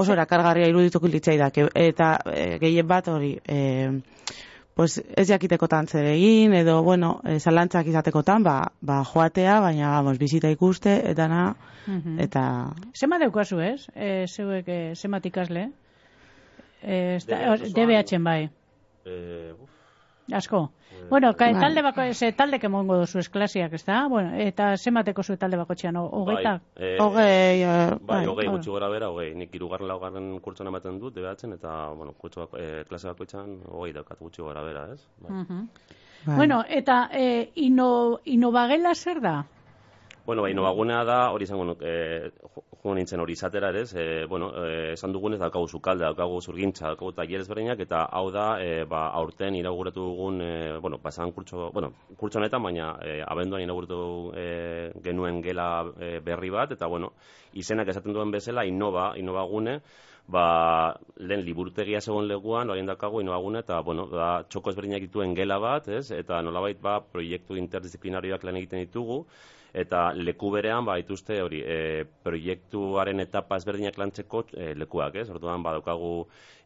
oso 0.00 0.12
erakargarria 0.12 0.68
irudituko 0.70 1.08
litzaidak 1.08 1.58
eta 1.74 2.14
e, 2.32 2.58
gehien 2.58 2.86
bat 2.88 3.08
hori 3.08 3.34
e, 3.44 4.00
pues 4.74 5.02
ez 5.16 5.26
jakitekotan 5.28 5.86
zer 5.86 6.06
egin 6.14 6.54
edo 6.54 6.82
bueno, 6.82 7.20
e, 7.24 7.38
zalantzak 7.38 7.86
izatekotan 7.86 8.42
ba, 8.42 8.72
ba 8.80 9.02
joatea, 9.04 9.60
baina 9.60 9.90
vamos, 9.98 10.16
bizita 10.18 10.48
ikuste 10.48 11.02
eta 11.10 11.28
na 11.28 11.54
Mhm. 11.86 12.20
eta 12.20 12.72
Zema 12.94 13.18
deukazu, 13.18 13.60
ez? 13.60 13.88
E, 13.94 14.26
zeuek 14.26 14.68
e, 14.68 14.94
zemat 14.94 15.26
ikasle? 15.26 15.70
E. 16.82 17.18
DBH-en 17.74 18.24
bai. 18.24 18.50
E, 19.10 19.52
uf, 19.58 19.70
Asko. 20.32 20.70
Bueno, 21.08 21.32
ka, 21.34 21.46
Bai. 21.50 21.58
talde 21.60 21.82
bako, 21.82 22.02
ze 22.14 22.28
talde 22.32 22.60
kemongo 22.62 22.96
dozu 23.00 23.18
esklasiak, 23.18 23.72
ez 23.74 23.84
da? 23.84 24.06
Bueno, 24.06 24.36
eta 24.38 24.76
zemateko 24.76 25.24
zu 25.24 25.34
talde 25.36 25.56
bako 25.58 25.74
txean, 25.74 25.96
hogeita? 25.96 26.52
Bai, 26.76 26.86
e, 26.86 26.90
hogei, 27.02 27.62
e, 27.64 27.96
Bai, 28.06 28.26
hogei 28.28 28.46
bai. 28.46 28.54
gutxi 28.54 28.70
gora 28.70 28.88
bera, 28.92 29.08
hogei. 29.10 29.32
Nik 29.34 29.54
irugarren 29.58 29.88
laugarren 29.90 30.28
kurtson 30.44 30.68
ematen 30.70 31.00
dut, 31.02 31.14
debeatzen, 31.16 31.56
eta, 31.56 31.88
bueno, 31.98 32.12
kurtso 32.12 32.44
bako, 32.44 32.58
e, 32.62 32.84
klase 32.86 33.08
bakoitzan, 33.10 33.56
hogei 33.72 33.92
daukat 33.96 34.20
gutxi 34.20 34.42
gora 34.42 34.62
bera, 34.62 34.86
ez? 34.94 35.00
Bai. 35.18 35.32
Mhm. 35.32 35.68
bai. 36.26 36.36
Bueno, 36.36 36.62
eta 36.68 37.08
e, 37.12 37.50
ino, 37.56 38.20
inobagela 38.24 38.94
zer 38.94 39.20
da? 39.20 39.46
Bueno, 40.26 40.42
bai, 40.42 40.54
nobagunea 40.54 41.02
da, 41.04 41.30
hori 41.32 41.44
izango 41.48 41.64
nuk, 41.64 41.82
e, 41.82 42.30
jo- 42.54 42.64
jo 42.82 42.94
nintzen 42.96 43.20
hori 43.20 43.34
izatera 43.36 43.68
ere, 43.74 43.82
e, 43.92 44.24
bueno, 44.26 44.50
e, 44.56 44.92
esan 44.94 45.12
dugunez 45.12 45.38
daukagu 45.40 45.68
sukalde, 45.68 46.04
daukagu 46.06 46.40
zurgintza, 46.40 46.86
daukagu 46.86 47.12
taller 47.12 47.42
ezberdinak, 47.44 47.80
eta 47.84 48.06
hau 48.16 48.30
da, 48.32 48.46
e, 48.62 48.84
ba, 48.88 49.02
aurten 49.20 49.58
inauguratu 49.58 50.06
dugun, 50.06 50.40
e, 50.40 50.78
bueno, 50.80 50.98
pasan 50.98 51.32
kurtso, 51.36 51.70
bueno, 51.74 51.92
kurtso 52.16 52.40
honetan, 52.40 52.62
baina 52.62 52.94
e, 53.04 53.18
abenduan 53.26 53.66
inauguratu 53.66 54.32
e, 54.32 54.46
genuen 55.04 55.42
gela 55.44 55.68
e, 55.98 56.20
berri 56.24 56.50
bat, 56.50 56.72
eta, 56.72 56.88
bueno, 56.88 57.12
izenak 57.52 57.92
esaten 57.92 58.16
duen 58.16 58.32
bezala, 58.32 58.64
innova, 58.64 59.12
innova 59.20 59.44
gune, 59.44 59.80
ba, 60.30 60.96
lehen 61.20 61.44
liburutegia 61.44 62.00
zegoen 62.00 62.28
leguan, 62.32 62.70
horien 62.70 62.88
daukagu 62.88 63.20
inobagune, 63.20 63.60
eta, 63.60 63.82
bueno, 63.84 64.08
da, 64.08 64.32
txoko 64.48 64.72
ezberdinak 64.72 65.04
dituen 65.04 65.36
gela 65.36 65.60
bat, 65.60 65.88
ez, 65.88 66.06
eta 66.16 66.40
nolabait, 66.40 66.80
ba, 66.80 67.00
proiektu 67.12 67.60
interdisciplinarioak 67.60 68.48
lan 68.48 68.60
egiten 68.62 68.86
ditugu, 68.86 69.26
eta 69.72 70.10
leku 70.14 70.50
berean 70.50 70.84
ba 70.84 70.96
dituzte 70.98 71.40
hori 71.42 71.60
e, 71.62 72.04
proiektuaren 72.24 73.20
etapa 73.22 73.58
ezberdinak 73.60 73.98
lantzeko 73.98 74.44
e, 74.54 74.72
lekuak, 74.78 75.20
ez? 75.22 75.28
Orduan 75.30 75.62
badaukagu 75.62 76.12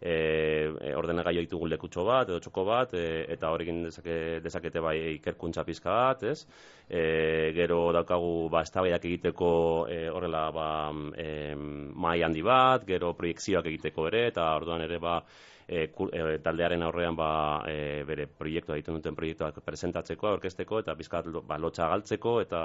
e, 0.00 0.14
e, 0.14 0.94
ordenagailu 0.96 1.44
ditugun 1.44 1.72
lekutxo 1.72 2.04
bat 2.08 2.32
edo 2.32 2.40
txoko 2.40 2.64
bat 2.68 2.94
e, 2.96 3.04
eta 3.36 3.52
horrekin 3.52 3.82
dezake, 3.88 4.18
dezakete 4.44 4.82
bai 4.84 4.96
ikerkuntza 5.14 5.64
pizka 5.68 5.92
bat, 5.92 6.26
ez? 6.32 6.46
E, 6.88 7.52
gero 7.56 7.80
daukagu 7.96 8.48
ba 8.52 8.64
eztabaidak 8.64 9.04
egiteko 9.04 9.50
e, 9.88 10.04
horrela 10.12 10.46
ba 10.54 10.68
e, 11.16 11.54
mai 11.54 12.20
handi 12.22 12.44
bat, 12.44 12.86
gero 12.88 13.12
proiekzioak 13.18 13.68
egiteko 13.72 14.08
ere 14.12 14.28
eta 14.32 14.54
orduan 14.56 14.84
ere 14.88 15.00
ba 15.02 15.20
e, 15.68 15.88
kur, 15.92 16.10
e, 16.14 16.38
taldearen 16.44 16.82
aurrean 16.82 17.16
ba, 17.16 17.62
e, 17.68 18.02
bere 18.08 18.26
proiektua 18.26 18.76
egiten 18.76 18.98
duten 18.98 19.16
proiektuak 19.16 19.60
presentatzeko, 19.64 20.28
aurkezteko 20.34 20.82
eta 20.84 20.94
bizkat 20.98 21.30
ba, 21.46 21.58
lotxa 21.58 21.88
galtzeko 21.92 22.40
eta 22.44 22.64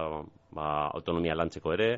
ba, 0.55 0.67
autonomia 0.93 1.37
lantzeko 1.37 1.73
ere 1.77 1.89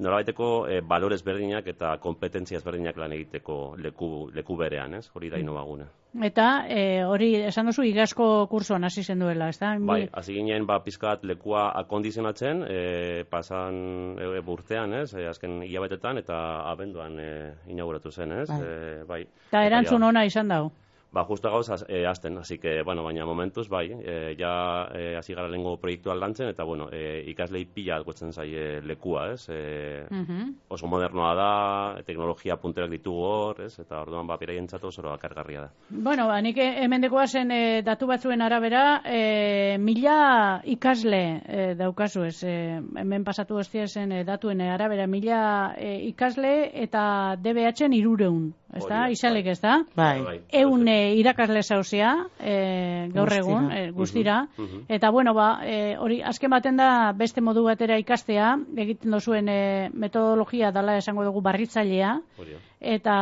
norabaiteko 0.00 0.50
e, 0.68 0.80
balorez 0.86 1.20
berdinak 1.24 1.66
eta 1.70 1.94
kompetentzia 2.02 2.58
ezberdinak 2.58 2.96
lan 3.00 3.12
egiteko 3.16 3.76
leku, 3.78 4.10
leku 4.34 4.56
berean, 4.58 4.94
ez? 4.98 5.06
Hori 5.14 5.30
da 5.30 5.40
inobagune. 5.40 5.86
Eta 6.26 6.46
e, 6.66 7.04
hori, 7.06 7.30
esan 7.46 7.70
duzu, 7.70 7.84
igazko 7.86 8.26
kursoan 8.50 8.84
hasi 8.88 9.04
zen 9.04 9.22
duela, 9.22 9.50
ez 9.52 9.60
da? 9.60 9.76
Bai, 9.78 10.02
hasi 10.12 10.34
ginen 10.34 10.66
ba 10.66 10.80
pizkat 10.82 11.24
lekua 11.28 11.68
akondizionatzen, 11.84 12.64
e, 12.66 13.24
pasan 13.30 13.80
e, 14.18 14.30
urtean, 14.40 14.96
ez? 15.04 15.12
E, 15.14 15.28
azken 15.30 15.60
hilabetetan 15.68 16.18
eta 16.18 16.40
abenduan 16.72 17.18
e, 17.20 17.30
inauguratu 17.70 18.10
zen, 18.10 18.34
ez? 18.42 18.48
Bai. 18.50 18.60
E, 18.60 19.02
bai. 19.08 19.24
Eta 19.52 19.66
erantzun 19.68 20.08
ona 20.10 20.26
izan 20.26 20.50
dau. 20.50 20.70
Ba, 21.12 21.24
justo 21.24 21.50
gauz 21.50 21.66
e, 21.88 22.06
azten, 22.06 22.38
así 22.38 22.58
que, 22.58 22.82
bueno, 22.82 23.02
baina 23.02 23.24
momentuz, 23.26 23.68
bai, 23.68 23.88
e, 23.90 24.36
ja 24.38 24.86
e, 24.94 25.16
hasi 25.18 25.34
gara 25.34 25.48
lengo 25.50 25.72
proiektuan 25.82 26.20
lantzen, 26.20 26.48
eta, 26.52 26.62
bueno, 26.62 26.86
e, 26.92 27.24
ikaslei 27.32 27.64
pila 27.66 27.98
gotzen 28.06 28.30
zaie 28.32 28.80
lekua, 28.86 29.32
ez? 29.32 29.48
E, 29.50 30.06
Mhm. 30.10 30.54
oso 30.68 30.86
modernoa 30.86 31.34
da, 31.34 32.02
teknologia 32.06 32.56
punterak 32.56 32.90
ditugu 32.90 33.24
hor, 33.26 33.60
ez? 33.60 33.72
Eta 33.80 34.00
orduan, 34.00 34.26
ba, 34.26 34.36
beraientzat 34.36 34.84
oso 34.84 35.02
akargarria 35.10 35.60
da. 35.62 35.70
Bueno, 35.90 36.28
ba, 36.28 36.40
nik 36.40 36.56
hemen 36.58 37.00
dekoa 37.02 37.26
zen 37.26 37.50
e, 37.50 37.82
datu 37.82 38.06
batzuen 38.06 38.40
arabera, 38.42 39.02
e, 39.04 39.78
mila 39.78 40.60
ikasle 40.64 41.22
e, 41.44 41.74
daukazu 41.74 42.22
ez, 42.24 42.44
e, 42.44 42.78
hemen 43.02 43.24
pasatu 43.24 43.58
hostia 43.58 43.88
zen 43.88 44.14
datuen 44.24 44.60
arabera, 44.60 45.08
mila 45.08 45.74
ikasle 45.80 46.70
eta 46.84 47.34
DBH-en 47.36 47.92
irureun, 47.98 48.52
ez 48.74 48.82
da? 48.84 48.88
da, 48.88 49.10
Isalek 49.10 49.44
bai. 49.44 49.52
ez 49.52 49.60
da? 49.60 49.74
bai. 49.96 50.40
Eun 50.52 50.86
e, 50.88 51.14
irakasle 51.18 51.62
zauzia, 51.62 52.12
e, 52.38 53.08
gaur 53.12 53.28
Guztira. 53.28 53.40
egun, 53.40 53.70
e, 53.72 53.90
guztira. 53.90 54.36
Mhm. 54.56 54.84
Eta, 54.88 55.10
bueno, 55.10 55.34
ba, 55.34 55.48
e, 55.64 55.96
hori, 55.98 56.20
azken 56.22 56.50
baten 56.50 56.76
da 56.76 57.12
beste 57.16 57.40
modu 57.40 57.64
batera 57.64 57.98
ikastea, 57.98 58.52
egiten 58.76 59.10
dozuen 59.10 59.48
e, 59.48 59.90
metodologia 59.92 60.70
dala 60.70 60.96
esango 60.96 61.24
dugu 61.24 61.40
barritzailea, 61.40 62.20
Hori 62.38 62.52
da. 62.52 62.58
eta 62.80 63.16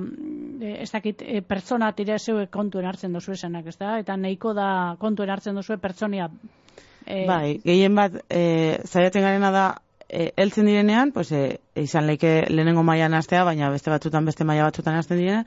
mm, 0.00 0.62
e, 0.62 0.74
ez 0.82 0.90
dakit 0.92 1.22
e, 1.22 1.40
pertsona 1.42 1.92
tira 1.92 2.18
zeuek 2.18 2.50
kontuen 2.50 2.86
hartzen 2.86 3.12
dozu 3.12 3.32
esanak, 3.32 3.66
ez 3.66 3.78
da? 3.78 3.98
Eta 3.98 4.16
nahiko 4.16 4.52
da 4.54 4.96
kontuen 5.00 5.30
hartzen 5.30 5.54
dozu 5.54 5.78
pertsonia. 5.78 6.28
E, 7.06 7.24
Bai, 7.26 7.58
gehien 7.64 7.94
bat, 7.98 8.12
e, 8.30 8.78
zaiatzen 8.86 9.22
garena 9.24 9.50
da, 9.50 9.64
e, 10.12 10.32
heltzen 10.36 10.68
direnean, 10.68 11.12
pues, 11.12 11.32
e, 11.32 11.60
izan 11.80 12.06
leike 12.06 12.44
lehenengo 12.50 12.84
mailan 12.84 13.14
hastea, 13.16 13.44
baina 13.48 13.70
beste 13.72 13.90
batzutan 13.90 14.28
beste 14.28 14.44
maila 14.44 14.68
batzutan 14.68 14.98
hasten 15.00 15.18
direna, 15.18 15.44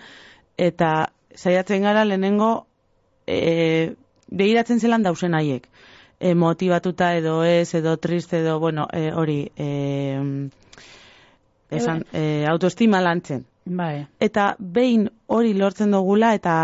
eta 0.58 1.12
saiatzen 1.36 1.86
gara 1.86 2.06
lehenengo 2.06 2.66
e, 3.28 3.94
behiratzen 4.28 4.82
zelan 4.82 5.06
dausen 5.06 5.38
haiek. 5.38 5.70
E, 6.20 6.34
motibatuta 6.34 7.14
edo 7.16 7.44
ez, 7.44 7.74
edo 7.76 7.98
triste, 8.02 8.40
edo, 8.40 8.58
bueno, 8.60 8.88
e, 8.92 9.12
hori, 9.14 9.40
e, 9.56 9.70
esan, 11.70 12.06
e, 12.14 12.46
autoestima 12.50 13.02
lantzen. 13.04 13.46
Bai. 13.66 14.06
Eta 14.22 14.56
behin 14.60 15.10
hori 15.26 15.54
lortzen 15.58 15.92
dugula 15.92 16.34
eta 16.38 16.56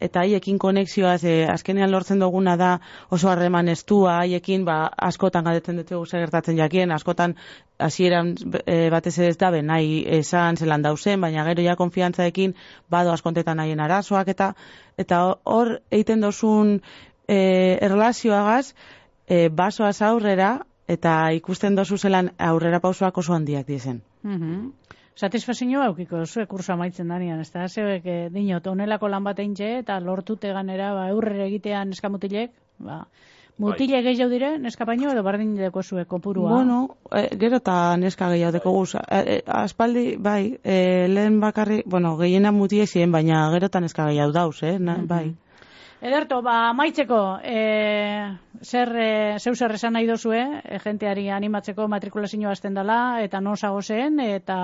eta 0.00 0.20
haiekin 0.20 0.58
konexioa 0.58 1.18
ze 1.18 1.46
azkenean 1.50 1.90
lortzen 1.90 2.20
duguna 2.20 2.56
da 2.56 2.80
oso 3.10 3.28
harreman 3.28 3.68
estua 3.68 4.18
haiekin 4.18 4.64
ba 4.64 4.90
askotan 4.96 5.44
galdetzen 5.44 5.76
dute 5.76 5.94
zer 6.06 6.20
gertatzen 6.20 6.56
jakien 6.56 6.92
askotan 6.92 7.34
hasieran 7.78 8.34
e, 8.66 8.90
batez 8.90 9.18
ez 9.18 9.36
da 9.38 9.50
nahi 9.50 10.04
esan 10.20 10.56
zelan 10.56 10.82
dausen 10.82 11.20
baina 11.20 11.44
gero 11.44 11.62
ja 11.62 11.76
konfiantzaekin 11.76 12.54
bado 12.90 13.12
askontetan 13.12 13.58
haien 13.58 13.80
arazoak 13.80 14.28
eta 14.28 14.54
eta 14.96 15.36
hor 15.44 15.80
egiten 15.90 16.20
dozun 16.20 16.80
e, 17.28 17.78
erlazioagaz 17.80 18.74
e, 19.26 19.48
basoaz 19.48 20.02
aurrera 20.02 20.58
eta 20.88 21.30
ikusten 21.36 21.76
dozu 21.76 21.98
zelan 21.98 22.32
aurrera 22.38 22.80
pausoak 22.80 23.18
oso 23.18 23.34
handiak 23.34 23.66
dizen. 23.66 24.02
Mhm. 24.22 24.70
Satisfazioa 25.18 25.88
aukiko 25.90 26.20
zue 26.26 26.46
kurso 26.46 26.72
amaitzen 26.72 27.08
danean, 27.10 27.40
ez 27.42 27.50
da? 27.50 27.66
Zeuek 27.66 28.04
e, 28.06 28.18
dinot, 28.30 28.66
onelako 28.70 29.08
lan 29.10 29.24
bat 29.26 29.40
eintxe 29.42 29.72
eta 29.80 29.98
lortute 30.00 30.52
ganera 30.54 30.92
ba, 30.94 31.08
eurrere 31.14 31.48
egitean 31.48 31.90
eskamutilek, 31.96 32.52
ba, 32.78 33.02
Mutile 33.58 34.02
gehiago 34.06 34.30
dire, 34.30 34.48
neska 34.62 34.86
baino, 34.86 35.08
edo 35.10 35.24
bardin 35.26 35.56
deko 35.58 35.82
zue 35.82 36.04
kopurua. 36.06 36.52
Bueno, 36.52 36.76
e, 37.10 37.24
gero 37.40 37.58
eta 37.58 37.96
neska 37.98 38.28
gehiago 38.30 38.54
deko 38.54 38.74
guz. 38.76 38.92
E, 38.94 39.40
aspaldi, 39.60 40.04
bai, 40.28 40.54
e, 40.62 41.08
lehen 41.10 41.40
bakarri, 41.42 41.80
bueno, 41.84 42.14
gehiena 42.20 42.52
mutie 42.54 42.86
ziren, 42.86 43.10
baina 43.10 43.48
gero 43.56 43.66
eta 43.66 43.82
neska 43.82 44.06
gehiago 44.12 44.36
dauz, 44.36 44.62
eh? 44.62 44.76
Na, 44.78 44.94
bai. 45.02 45.24
Ederto, 46.00 46.42
ba, 46.46 46.72
maitzeko, 46.78 47.40
e, 47.42 48.36
zer, 48.62 48.92
e, 48.94 49.38
zeu 49.42 49.54
zer 49.56 49.74
esan 49.74 49.96
nahi 49.96 50.06
dozue, 50.06 50.38
e, 50.62 50.78
jenteari 50.84 51.26
animatzeko 51.34 51.88
matrikulazioa 51.90 52.52
azten 52.54 52.78
dela, 52.78 53.18
eta 53.24 53.40
non 53.42 53.58
zago 53.58 53.82
zen, 53.82 54.20
eta 54.22 54.58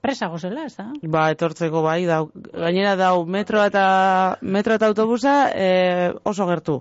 presago 0.00 0.38
zela, 0.38 0.68
ez 0.70 0.76
da? 0.76 0.86
Ba, 1.02 1.26
etortzeko 1.34 1.82
bai, 1.82 2.04
dau, 2.06 2.28
gainera 2.52 2.94
dau 2.94 3.26
metro 3.26 3.64
eta, 3.66 4.38
metro 4.42 4.78
eta 4.78 4.86
autobusa 4.86 5.34
e, 5.50 6.14
oso 6.22 6.46
gertu. 6.46 6.80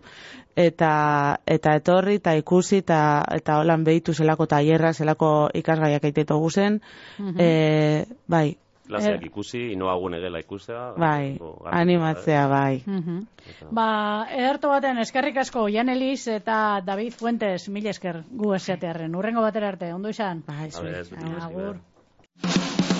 Eta, 0.53 1.39
eta 1.49 1.73
etorri, 1.79 2.19
eta 2.21 2.35
ikusi, 2.37 2.83
eta, 2.83 3.23
eta 3.33 3.57
holan 3.57 3.83
behitu 3.83 4.13
zelako 4.13 4.45
tailerra, 4.45 4.93
zelako 4.93 5.49
ikasgaiak 5.57 6.05
aiteto 6.05 6.37
guzen. 6.37 6.77
e, 7.39 8.05
bai, 8.29 8.51
Klaseak 8.93 9.25
ikusi, 9.29 9.63
inoagune 9.73 10.19
dela 10.21 10.39
ikustea. 10.39 10.93
bai, 10.97 11.37
animatzea, 11.71 12.47
bai. 12.47 12.83
Mhm. 12.85 13.19
Ba, 13.71 13.87
ederto 14.31 14.69
baten 14.69 14.97
eskerrik 15.03 15.37
asko 15.37 15.67
Jan 15.69 15.89
Elis 15.89 16.27
eta 16.27 16.81
David 16.85 17.13
Fuentes 17.13 17.69
mil 17.69 17.87
esker 17.87 18.23
gu 18.31 18.53
esatearren. 18.53 19.15
Urrengo 19.15 19.41
batera 19.41 19.73
arte, 19.73 19.93
ondo 19.93 20.09
izan? 20.09 20.43
Bai, 20.47 20.67
eh? 20.67 20.71
Zuri. 20.71 20.95
ez, 20.99 21.09
beti 21.09 21.25
Agur. 21.41 22.92